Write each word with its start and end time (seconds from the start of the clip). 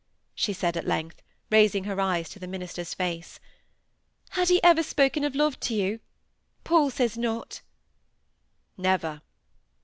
she 0.33 0.51
said 0.51 0.75
at 0.75 0.87
length, 0.87 1.21
raising 1.51 1.83
her 1.83 2.01
eyes 2.01 2.27
to 2.27 2.39
the 2.39 2.47
minister's 2.47 2.91
face. 2.95 3.39
"Had 4.31 4.49
he 4.49 4.59
ever 4.63 4.81
spoken 4.81 5.23
of 5.23 5.35
love 5.35 5.59
to 5.59 5.75
you? 5.75 5.99
Paul 6.63 6.89
says 6.89 7.19
not!" 7.19 7.61
"Never." 8.77 9.21